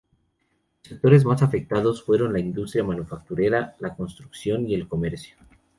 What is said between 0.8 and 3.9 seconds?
Los sectores más afectados fueron la industria manufacturera,